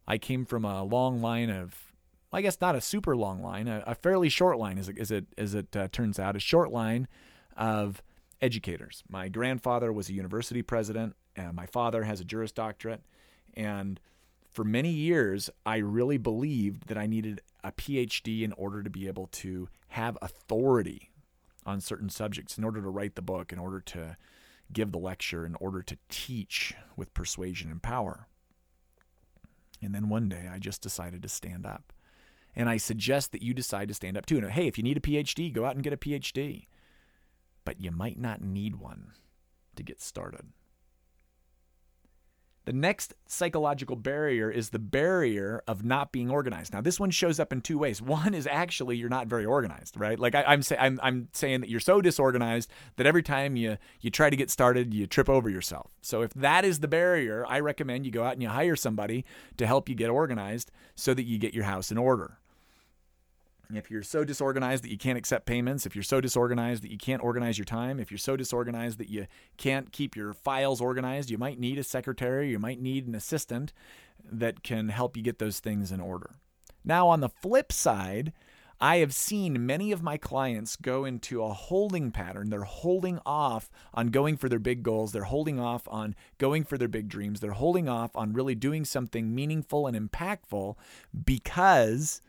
I 0.07 0.19
came 0.19 0.47
from 0.47 0.65
a 0.65 0.83
long 0.83 1.21
line 1.21 1.51
of, 1.51 1.93
I 2.33 2.41
guess 2.41 2.61
not 2.61 2.75
a 2.75 2.81
super 2.81 3.15
long 3.15 3.43
line, 3.43 3.69
a, 3.69 3.85
a 3.87 3.95
fairly 3.95 4.31
short 4.31 4.59
line, 4.59 4.79
as 4.79 4.89
it, 4.89 4.99
as 4.99 5.11
it, 5.11 5.27
as 5.37 5.55
it 5.55 5.77
uh, 5.77 5.89
turns 5.93 6.19
out, 6.19 6.37
a 6.37 6.41
short 6.41 6.73
line 6.73 7.09
of 7.57 8.03
educators. 8.41 9.03
My 9.09 9.29
grandfather 9.29 9.93
was 9.93 10.09
a 10.09 10.15
university 10.15 10.63
president, 10.63 11.15
and 11.37 11.55
my 11.55 11.67
father 11.67 12.05
has 12.05 12.21
a 12.21 12.25
Juris 12.25 12.53
Doctorate. 12.53 13.03
And 13.55 14.01
for 14.59 14.65
many 14.65 14.91
years, 14.91 15.49
I 15.65 15.77
really 15.77 16.19
believed 16.19 16.89
that 16.89 16.99
I 16.99 17.07
needed 17.07 17.43
a 17.63 17.71
PhD 17.71 18.43
in 18.43 18.53
order 18.55 18.83
to 18.83 18.91
be 18.91 19.07
able 19.07 19.29
to 19.29 19.69
have 19.91 20.19
authority 20.21 21.13
on 21.65 21.81
certain 21.81 22.09
subjects, 22.09 22.59
in 22.59 22.65
order 22.65 22.83
to 22.83 22.89
write 22.89 23.15
the 23.15 23.23
book, 23.23 23.53
in 23.53 23.61
order 23.61 23.79
to 23.83 24.17
give 24.73 24.91
the 24.91 24.99
lecture, 24.99 25.47
in 25.47 25.55
order 25.61 25.81
to 25.83 25.97
teach 26.09 26.75
with 26.97 27.15
persuasion 27.15 27.71
and 27.71 27.85
power. 27.85 28.27
And 29.81 29.95
then 29.95 30.09
one 30.09 30.29
day 30.29 30.49
I 30.53 30.59
just 30.59 30.83
decided 30.83 31.23
to 31.23 31.29
stand 31.29 31.65
up. 31.65 31.93
And 32.57 32.69
I 32.69 32.79
suggest 32.79 33.31
that 33.31 33.43
you 33.43 33.55
decide 33.55 33.87
to 33.87 33.95
stand 33.95 34.17
up 34.17 34.27
too. 34.27 34.39
And 34.39 34.51
hey, 34.51 34.67
if 34.67 34.77
you 34.77 34.83
need 34.83 34.97
a 34.97 35.01
PhD, 35.01 35.53
go 35.53 35.67
out 35.67 35.77
and 35.77 35.85
get 35.85 35.93
a 35.93 35.97
PhD. 35.97 36.67
But 37.65 37.81
you 37.81 37.93
might 37.93 38.19
not 38.19 38.43
need 38.43 38.75
one 38.75 39.13
to 39.77 39.85
get 39.85 40.03
started. 40.03 40.47
The 42.69 42.75
next 42.75 43.15
psychological 43.25 43.97
barrier 43.97 44.51
is 44.51 44.69
the 44.69 44.79
barrier 44.79 45.63
of 45.67 45.87
not 45.87 46.13
being 46.13 46.31
organized. 46.31 46.75
Now, 46.75 46.83
this 46.83 47.01
one 47.01 47.11
shows 47.11 47.41
up 47.41 47.51
in 47.51 47.63
two 47.63 47.79
ways. 47.79 48.03
One 48.03 48.35
is 48.35 48.47
actually 48.47 48.99
you're 48.99 49.09
not 49.09 49.27
very 49.27 49.47
organized, 49.47 49.99
right? 49.99 50.19
Like 50.19 50.35
I, 50.35 50.53
am 50.53 50.61
saying, 50.61 50.79
I'm, 50.79 51.01
I'm 51.03 51.29
saying 51.33 51.63
that 51.63 51.71
you're 51.71 51.81
so 51.81 52.03
disorganized 52.03 52.71
that 52.97 53.07
every 53.07 53.23
time 53.23 53.57
you 53.57 53.79
you 54.03 54.11
try 54.11 54.29
to 54.29 54.37
get 54.37 54.51
started, 54.51 54.93
you 54.93 55.07
trip 55.07 55.31
over 55.31 55.49
yourself. 55.49 55.97
So 56.03 56.21
if 56.21 56.35
that 56.35 56.67
is 56.67 56.81
the 56.81 56.89
barrier, 56.89 57.47
I 57.49 57.61
recommend 57.61 58.05
you 58.05 58.13
go 58.13 58.23
out 58.23 58.35
and 58.35 58.43
you 58.43 58.51
hire 58.51 58.77
somebody 58.77 59.25
to 59.57 59.67
help 59.67 59.89
you 59.89 59.95
get 59.95 60.11
organized 60.11 60.71
so 60.95 61.15
that 61.15 61.23
you 61.23 61.39
get 61.39 61.55
your 61.55 61.65
house 61.65 61.91
in 61.91 61.97
order. 61.97 62.39
If 63.75 63.91
you're 63.91 64.03
so 64.03 64.25
disorganized 64.25 64.83
that 64.85 64.91
you 64.91 64.97
can't 64.97 65.19
accept 65.19 65.45
payments, 65.45 65.85
if 65.85 65.95
you're 65.95 66.03
so 66.03 66.23
disorganized 66.23 66.83
that 66.85 66.91
you 66.91 66.97
can't 66.97 67.23
organize 67.23 67.59
your 67.59 67.67
time, 67.67 68.01
if 68.01 68.11
you're 68.11 68.17
so 68.17 68.35
disorganized 68.35 68.97
that 68.97 69.11
you 69.11 69.27
can't 69.59 69.93
keep 69.93 70.17
your 70.17 70.33
files 70.33 70.81
organized, 70.81 71.29
you 71.29 71.37
might 71.37 71.61
need 71.61 71.79
a 71.79 71.85
secretary, 71.85 72.49
you 72.49 72.59
might 72.59 72.81
need 72.81 73.07
an 73.07 73.15
assistant 73.15 73.75
that 74.25 74.63
can 74.63 74.89
help 74.89 75.19
you 75.19 75.23
get 75.23 75.39
those 75.39 75.61
things 75.61 75.93
in 75.93 76.01
order. 76.01 76.31
Now, 76.83 77.09
on 77.09 77.21
the 77.21 77.29
flip 77.29 77.71
side, 77.71 78.33
I 78.81 78.99
have 78.99 79.13
seen 79.13 79.67
many 79.67 79.93
of 79.93 80.03
my 80.03 80.17
clients 80.17 80.75
go 80.77 81.05
into 81.05 81.43
a 81.43 81.53
holding 81.53 82.11
pattern. 82.11 82.49
They're 82.49 82.63
holding 82.63 83.19
off 83.27 83.69
on 83.93 84.07
going 84.07 84.39
for 84.39 84.49
their 84.49 84.59
big 84.59 84.83
goals. 84.83 85.13
They're 85.13 85.25
holding 85.25 85.61
off 85.61 85.83
on 85.89 86.15
going 86.39 86.65
for 86.65 86.79
their 86.79 86.89
big 86.89 87.09
dreams. 87.09 87.41
They're 87.41 87.53
holding 87.53 87.87
off 87.87 88.17
on 88.17 88.33
really 88.33 88.55
doing 88.55 88.87
something 88.87 89.35
meaningful 89.35 89.87
and 89.87 90.11
impactful 90.11 90.77
because 91.25 92.23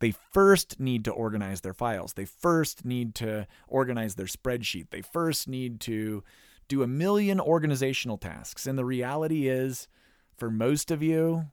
they 0.00 0.12
first 0.32 0.78
need 0.78 1.04
to 1.04 1.10
organize 1.10 1.60
their 1.60 1.74
files. 1.74 2.12
They 2.12 2.24
first 2.24 2.84
need 2.84 3.14
to 3.16 3.46
organize 3.66 4.14
their 4.14 4.26
spreadsheet. 4.26 4.90
They 4.90 5.02
first 5.02 5.48
need 5.48 5.80
to 5.80 6.22
do 6.68 6.82
a 6.82 6.86
million 6.86 7.40
organizational 7.40 8.18
tasks. 8.18 8.66
And 8.66 8.78
the 8.78 8.84
reality 8.84 9.48
is, 9.48 9.88
for 10.36 10.50
most 10.50 10.90
of 10.90 11.02
you, 11.02 11.46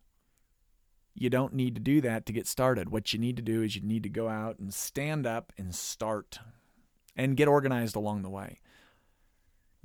you 1.16 1.30
don't 1.30 1.54
need 1.54 1.76
to 1.76 1.82
do 1.82 2.02
that 2.02 2.26
to 2.26 2.34
get 2.34 2.46
started. 2.46 2.90
What 2.90 3.14
you 3.14 3.20
need 3.20 3.38
to 3.38 3.42
do 3.42 3.62
is 3.62 3.76
you 3.76 3.82
need 3.82 4.04
to 4.04 4.10
go 4.10 4.28
out 4.28 4.60
and 4.60 4.74
stand 4.74 5.26
up 5.26 5.54
and 5.58 5.74
start 5.74 6.40
and 7.16 7.38
get 7.38 7.48
organized 7.48 7.96
along 7.96 8.22
the 8.22 8.30
way 8.30 8.60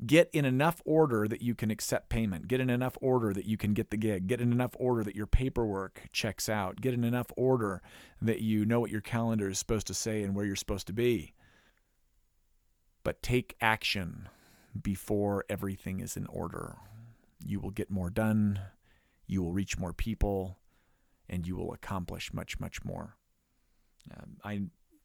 get 0.06 0.30
in 0.32 0.44
enough 0.44 0.80
order 0.84 1.28
that 1.28 1.42
you 1.42 1.54
can 1.54 1.70
accept 1.70 2.08
payment, 2.08 2.48
get 2.48 2.60
in 2.60 2.70
enough 2.70 2.96
order 3.00 3.32
that 3.32 3.44
you 3.44 3.56
can 3.56 3.74
get 3.74 3.90
the 3.90 3.96
gig, 3.96 4.26
get 4.26 4.40
in 4.40 4.52
enough 4.52 4.74
order 4.78 5.04
that 5.04 5.16
your 5.16 5.26
paperwork 5.26 6.08
checks 6.12 6.48
out, 6.48 6.80
get 6.80 6.94
in 6.94 7.04
enough 7.04 7.30
order 7.36 7.82
that 8.20 8.40
you 8.40 8.64
know 8.64 8.80
what 8.80 8.90
your 8.90 9.00
calendar 9.00 9.48
is 9.48 9.58
supposed 9.58 9.86
to 9.86 9.94
say 9.94 10.22
and 10.22 10.34
where 10.34 10.44
you're 10.44 10.56
supposed 10.56 10.86
to 10.86 10.92
be. 10.92 11.34
But 13.02 13.22
take 13.22 13.56
action 13.60 14.28
before 14.80 15.44
everything 15.48 16.00
is 16.00 16.16
in 16.16 16.26
order. 16.26 16.76
You 17.44 17.60
will 17.60 17.70
get 17.70 17.90
more 17.90 18.10
done, 18.10 18.60
you 19.26 19.42
will 19.42 19.52
reach 19.52 19.78
more 19.78 19.92
people, 19.92 20.58
and 21.28 21.46
you 21.46 21.56
will 21.56 21.72
accomplish 21.72 22.32
much, 22.32 22.58
much 22.58 22.84
more. 22.84 23.16
Um, 24.14 24.36
I 24.44 24.62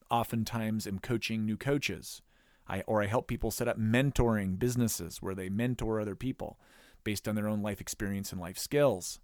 oftentimes 0.10 0.88
am 0.88 1.00
coaching 1.00 1.46
new 1.46 1.58
coaches 1.58 2.22
I 2.68 2.82
or 2.88 3.04
I 3.04 3.08
help 3.08 3.28
people 3.28 3.52
set 3.52 3.68
up 3.68 3.80
mentoring 3.80 4.58
businesses 4.58 5.22
where 5.22 5.36
they 5.36 5.50
mentor 5.50 6.00
other 6.00 6.16
people 6.16 6.60
based 7.04 7.28
on 7.28 7.36
their 7.36 7.48
own 7.48 7.62
life 7.62 7.80
experience 7.80 8.32
and 8.32 8.42
life 8.42 8.58
skills. 8.58 9.20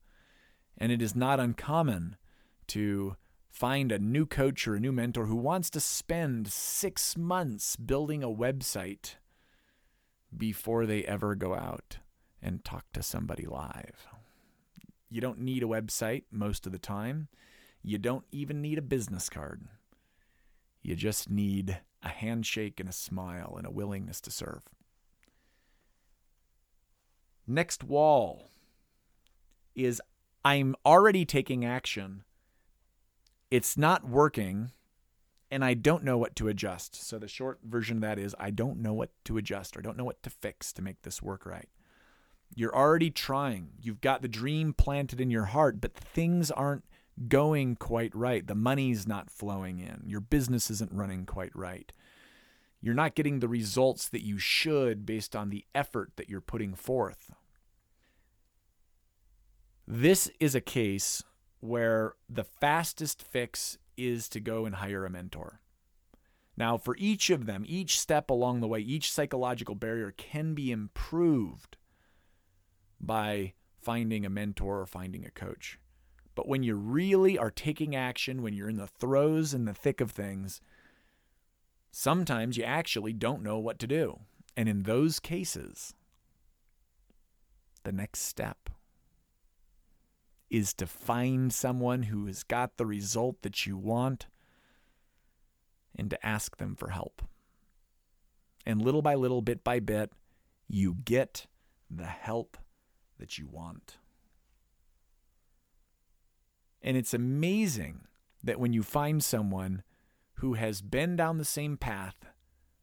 And 0.77 0.91
it 0.91 1.01
is 1.01 1.15
not 1.15 1.39
uncommon 1.39 2.17
to 2.67 3.15
find 3.49 3.91
a 3.91 3.99
new 3.99 4.25
coach 4.25 4.67
or 4.67 4.75
a 4.75 4.80
new 4.80 4.91
mentor 4.91 5.25
who 5.25 5.36
wants 5.36 5.69
to 5.71 5.80
spend 5.80 6.47
6 6.47 7.17
months 7.17 7.75
building 7.75 8.23
a 8.23 8.30
website 8.30 9.15
before 10.36 10.86
they 10.86 11.04
ever 11.04 11.36
go 11.36 11.56
out 11.56 11.97
and 12.41 12.63
talk 12.63 12.86
to 12.93 13.04
somebody 13.04 13.45
live. 13.45 14.08
You 15.10 15.19
don't 15.19 15.39
need 15.39 15.63
a 15.63 15.67
website 15.67 16.23
most 16.32 16.65
of 16.65 16.71
the 16.71 16.80
time. 16.80 17.27
You 17.84 17.97
don't 17.97 18.25
even 18.32 18.62
need 18.62 18.77
a 18.77 18.84
business 18.84 19.27
card. 19.27 19.67
You 20.82 20.95
just 20.95 21.30
need 21.30 21.82
a 22.04 22.10
handshake 22.10 22.80
and 22.80 22.90
a 22.90 22.94
smile 22.94 23.56
and 23.58 23.66
a 23.66 23.72
willingness 23.72 24.22
to 24.22 24.32
serve. 24.32 24.64
Next 27.48 27.84
wall 27.84 28.50
is 29.76 30.02
I'm 30.44 30.76
already 30.86 31.26
taking 31.26 31.66
action. 31.66 32.24
It's 33.50 33.78
not 33.78 34.08
working 34.08 34.72
and 35.52 35.66
I 35.66 35.74
don't 35.74 36.06
know 36.06 36.18
what 36.18 36.36
to 36.38 36.48
adjust. 36.48 36.96
So 36.96 37.20
the 37.20 37.28
short 37.28 37.60
version 37.64 37.98
of 37.98 38.02
that 38.02 38.18
is 38.18 38.34
I 38.40 38.52
don't 38.52 38.80
know 38.80 38.94
what 38.94 39.12
to 39.26 39.38
adjust 39.38 39.76
or 39.76 39.82
don't 39.82 39.98
know 39.98 40.06
what 40.06 40.24
to 40.24 40.30
fix 40.30 40.72
to 40.74 40.82
make 40.82 41.02
this 41.02 41.22
work 41.22 41.46
right. 41.46 41.68
You're 42.56 42.76
already 42.76 43.12
trying. 43.12 43.72
You've 43.82 44.02
got 44.02 44.22
the 44.22 44.28
dream 44.28 44.74
planted 44.74 45.20
in 45.20 45.30
your 45.30 45.46
heart, 45.46 45.82
but 45.82 45.94
things 45.94 46.52
aren't 46.52 46.86
going 47.27 47.75
quite 47.75 48.15
right. 48.15 48.45
The 48.45 48.55
money's 48.55 49.07
not 49.07 49.29
flowing 49.29 49.79
in. 49.79 50.03
Your 50.05 50.21
business 50.21 50.69
isn't 50.69 50.93
running 50.93 51.25
quite 51.25 51.55
right. 51.55 51.91
You're 52.81 52.93
not 52.95 53.15
getting 53.15 53.39
the 53.39 53.47
results 53.47 54.10
that 54.10 54.25
you 54.25 54.39
should 54.39 55.05
based 55.05 55.36
on 55.36 55.49
the 55.49 55.65
effort 55.75 56.13
that 56.15 56.29
you're 56.29 56.41
putting 56.41 56.73
forth. 56.73 57.31
This 59.88 60.31
is 60.39 60.55
a 60.55 60.62
case 60.62 61.23
where 61.60 62.15
the 62.27 62.43
fastest 62.43 63.21
fix 63.21 63.77
is 63.97 64.27
to 64.29 64.39
go 64.39 64.65
and 64.65 64.75
hire 64.75 65.05
a 65.05 65.10
mentor. 65.10 65.60
Now, 66.57 66.77
for 66.77 66.95
each 66.97 67.29
of 67.29 67.45
them, 67.45 67.63
each 67.67 67.99
step 67.99 68.29
along 68.29 68.60
the 68.60 68.67
way, 68.67 68.79
each 68.79 69.12
psychological 69.12 69.75
barrier 69.75 70.12
can 70.12 70.53
be 70.53 70.71
improved 70.71 71.77
by 72.99 73.53
finding 73.81 74.25
a 74.25 74.29
mentor 74.29 74.81
or 74.81 74.86
finding 74.86 75.25
a 75.25 75.31
coach. 75.31 75.79
But 76.36 76.48
when 76.48 76.63
you 76.63 76.76
really 76.76 77.38
are 77.38 77.52
taking 77.52 77.96
action, 77.96 78.41
when 78.41 78.54
you're 78.54 78.70
in 78.70 78.78
the 78.78 78.88
throes 78.88 79.54
and 79.54 79.67
the 79.67 79.74
thick 79.74 80.00
of 80.00 80.12
things, 80.12 80.62
sometimes 81.91 82.58
you 82.58 82.63
actually 82.63 83.13
don't 83.13 83.44
know 83.44 83.60
what 83.60 83.80
to 83.80 83.88
do. 83.88 84.22
And 84.56 84.70
in 84.70 84.84
those 84.84 85.20
cases, 85.20 85.94
the 87.84 87.91
next 87.91 88.22
step 88.22 88.70
is 90.50 90.74
to 90.74 90.86
find 90.86 91.54
someone 91.54 92.04
who 92.04 92.26
has 92.26 92.44
got 92.44 92.78
the 92.78 92.86
result 92.86 93.41
that 93.41 93.65
you 93.65 93.78
want 93.78 94.28
and 95.96 96.10
to 96.10 96.26
ask 96.26 96.58
them 96.58 96.76
for 96.76 96.89
help. 96.89 97.22
And 98.65 98.82
little 98.82 99.02
by 99.02 99.15
little, 99.15 99.41
bit 99.41 99.63
by 99.63 99.80
bit, 99.80 100.12
you 100.67 100.96
get 101.06 101.48
the 101.89 102.06
help 102.06 102.58
that 103.17 103.38
you 103.38 103.48
want. 103.48 103.98
And 106.82 106.98
it's 106.98 107.13
amazing 107.13 108.02
that 108.44 108.60
when 108.60 108.74
you 108.74 108.84
find 108.84 109.24
someone 109.24 109.84
who 110.36 110.54
has 110.54 110.82
been 110.82 111.15
down 111.15 111.38
the 111.38 111.46
same 111.46 111.78
path 111.78 112.15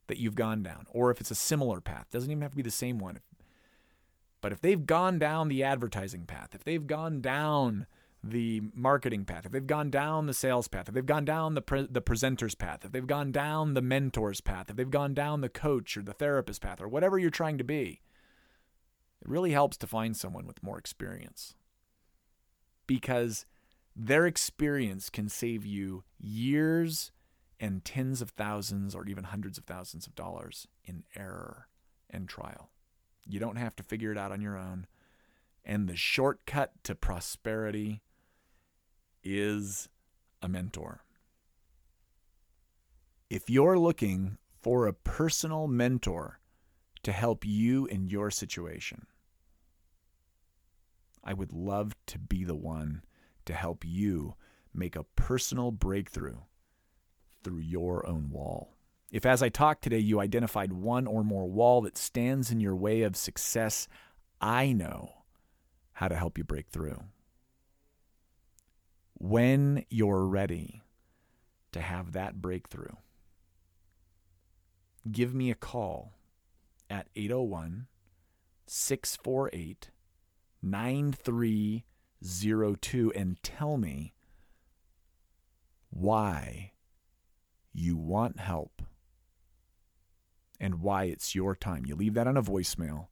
that 0.07 0.19
you've 0.19 0.37
gone 0.37 0.63
down, 0.63 0.87
or 0.91 1.11
if 1.11 1.21
it's 1.21 1.31
a 1.31 1.37
similar 1.37 1.81
path, 1.81 2.07
doesn't 2.11 2.31
even 2.31 2.43
have 2.43 2.53
to 2.53 2.57
be 2.57 2.63
the 2.63 2.71
same 2.71 2.99
one. 2.99 3.19
But 4.41 4.53
if 4.53 4.61
they've 4.61 4.87
gone 4.87 5.19
down 5.19 5.49
the 5.49 5.65
advertising 5.65 6.25
path, 6.25 6.51
if 6.55 6.63
they've 6.63 6.87
gone 6.87 7.21
down 7.21 7.87
the 8.23 8.63
marketing 8.75 9.25
path, 9.25 9.47
if 9.47 9.53
they've 9.53 9.67
gone 9.67 9.91
down 9.91 10.27
the 10.27 10.35
sales 10.35 10.69
path, 10.69 10.89
if 10.89 10.95
they've 10.95 11.05
gone 11.05 11.25
down 11.25 11.55
the 11.55 11.63
pre- 11.63 11.89
the 11.91 12.01
presenter's 12.01 12.55
path, 12.55 12.85
if 12.85 12.93
they've 12.93 13.07
gone 13.07 13.33
down 13.33 13.75
the 13.75 13.83
mentor's 13.83 14.41
path, 14.41 14.71
if 14.71 14.77
they've 14.77 14.91
gone 14.91 15.15
down 15.15 15.41
the 15.41 15.49
coach 15.49 15.97
or 15.97 16.03
the 16.03 16.13
therapist 16.13 16.61
path, 16.61 16.81
or 16.81 16.89
whatever 16.89 17.19
you're 17.19 17.31
trying 17.31 17.59
to 17.59 17.65
be, 17.65 18.01
it 19.21 19.29
really 19.29 19.51
helps 19.51 19.77
to 19.79 19.87
find 19.87 20.17
someone 20.17 20.47
with 20.47 20.63
more 20.63 20.79
experience 20.79 21.55
because 22.87 23.45
their 23.99 24.27
experience 24.27 25.11
can 25.11 25.29
save 25.29 25.67
you 25.67 26.05
years 26.21 27.11
and 27.59 27.85
tens 27.85 28.23
of 28.23 28.31
thousands 28.31 28.95
or 28.95 29.05
even 29.07 29.25
hundreds 29.25 29.59
of 29.59 29.65
thousands 29.65 30.07
of 30.07 30.15
dollars 30.15 30.69
in 30.85 31.03
error 31.17 31.67
and 32.09 32.29
trial. 32.29 32.71
You 33.27 33.41
don't 33.41 33.57
have 33.57 33.75
to 33.77 33.83
figure 33.83 34.13
it 34.13 34.19
out 34.19 34.31
on 34.31 34.41
your 34.41 34.57
own. 34.57 34.87
And 35.65 35.89
the 35.89 35.97
shortcut 35.97 36.73
to 36.85 36.95
prosperity 36.95 38.01
is 39.25 39.89
a 40.41 40.49
mentor. 40.49 41.03
If 43.29 43.51
you're 43.51 43.79
looking 43.79 44.39
for 44.63 44.87
a 44.87 44.93
personal 44.93 45.67
mentor 45.67 46.39
to 47.03 47.11
help 47.11 47.45
you 47.45 47.87
in 47.87 48.07
your 48.07 48.31
situation, 48.31 49.07
I 51.25 51.35
would 51.35 51.53
love 51.53 51.97
to 52.07 52.19
be 52.19 52.45
the 52.45 52.55
one 52.55 53.03
to 53.49 53.55
help 53.55 53.83
you 53.83 54.35
make 54.75 54.95
a 54.95 55.05
personal 55.17 55.71
breakthrough 55.71 56.37
through 57.43 57.61
your 57.61 58.07
own 58.07 58.29
wall. 58.31 58.75
If, 59.11 59.25
as 59.25 59.43
I 59.43 59.49
talk 59.49 59.81
today, 59.81 59.99
you 59.99 60.21
identified 60.21 60.71
one 60.71 61.07
or 61.07 61.25
more 61.25 61.49
wall 61.49 61.81
that 61.81 61.97
stands 61.97 62.51
in 62.51 62.61
your 62.61 62.77
way 62.77 63.01
of 63.03 63.17
success, 63.17 63.89
I 64.39 64.73
know 64.73 65.25
how 65.95 66.09
to 66.09 66.15
help 66.15 66.37
you 66.37 66.45
break 66.45 66.69
through. 66.69 67.03
When 69.15 69.87
you're 69.89 70.27
ready 70.27 70.83
to 71.73 71.81
have 71.81 72.13
that 72.13 72.43
breakthrough, 72.43 72.97
give 75.11 75.35
me 75.35 75.51
a 75.51 75.55
call 75.55 76.13
at 76.91 77.09
801 77.17 77.87
648 78.67 79.91
9302 82.21 83.13
and 83.15 83.43
tell 83.43 83.77
me 83.77 84.15
why 85.91 86.73
you 87.73 87.97
want 87.97 88.41
help 88.41 88.83
and 90.61 90.81
why 90.81 91.05
it's 91.05 91.35
your 91.35 91.55
time. 91.55 91.87
You 91.87 91.95
leave 91.95 92.15
that 92.15 92.27
on 92.27 92.37
a 92.37 92.43
voicemail. 92.43 93.07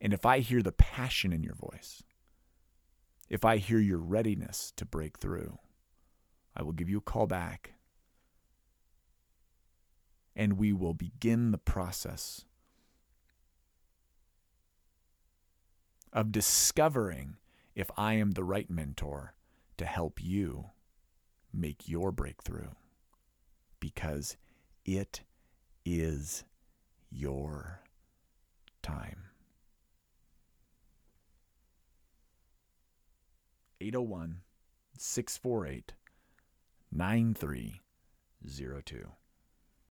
And 0.00 0.12
if 0.12 0.24
I 0.24 0.40
hear 0.40 0.62
the 0.62 0.72
passion 0.72 1.32
in 1.32 1.42
your 1.42 1.54
voice, 1.54 2.02
if 3.28 3.44
I 3.44 3.56
hear 3.56 3.78
your 3.78 3.98
readiness 3.98 4.72
to 4.76 4.84
break 4.84 5.18
through, 5.18 5.58
I 6.54 6.62
will 6.62 6.72
give 6.72 6.88
you 6.88 6.98
a 6.98 7.02
call 7.02 7.26
back 7.26 7.72
and 10.36 10.54
we 10.54 10.72
will 10.72 10.94
begin 10.94 11.50
the 11.50 11.58
process 11.58 12.44
of 16.14 16.32
discovering 16.32 17.36
if 17.74 17.90
I 17.96 18.14
am 18.14 18.30
the 18.30 18.44
right 18.44 18.70
mentor 18.70 19.34
to 19.76 19.84
help 19.84 20.22
you 20.22 20.70
make 21.52 21.88
your 21.88 22.12
breakthrough 22.12 22.68
because 23.80 24.36
it 24.84 25.22
is 25.84 26.44
your 27.10 27.80
time. 28.82 29.24
801 33.80 34.42
648 34.96 35.94
9302. 36.92 39.08